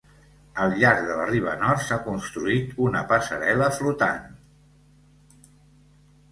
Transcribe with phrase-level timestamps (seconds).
[0.61, 5.47] Al llarg de la riba nord s'ha construït una passarel·la flotant.